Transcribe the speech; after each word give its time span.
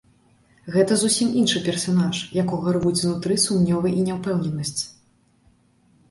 Гэта 0.75 0.95
зусім 1.01 1.27
іншы 1.41 1.59
персанаж, 1.65 2.21
якога 2.43 2.73
рвуць 2.77 2.93
знутры 3.01 3.37
сумневы 3.43 3.91
і 3.91 4.01
няўпэўненасць. 4.09 4.81